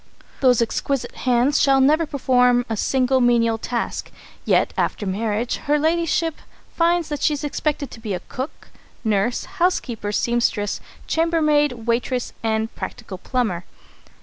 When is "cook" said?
8.27-8.69